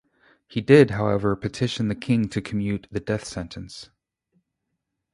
He 0.47 0.61
did, 0.61 0.89
however, 0.89 1.35
petition 1.35 1.87
the 1.87 1.93
King 1.93 2.27
to 2.29 2.41
commute 2.41 2.87
the 2.89 2.99
death 2.99 3.23
sentence. 3.23 3.91